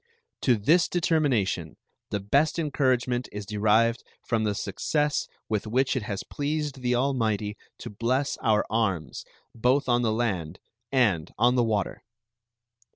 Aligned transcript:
To 0.41 0.55
this 0.55 0.87
determination 0.89 1.77
the 2.09 2.19
best 2.19 2.57
encouragement 2.57 3.29
is 3.31 3.45
derived 3.45 4.03
from 4.25 4.43
the 4.45 4.55
success 4.55 5.27
with 5.47 5.67
which 5.67 5.95
it 5.95 6.01
has 6.01 6.23
pleased 6.23 6.81
the 6.81 6.95
Almighty 6.95 7.55
to 7.77 7.91
bless 7.91 8.35
our 8.37 8.65
arms 8.67 9.25
both 9.53 9.87
on 9.87 10.01
the 10.01 10.11
land 10.11 10.57
and 10.91 11.31
on 11.37 11.53
the 11.53 11.63
water. 11.63 12.03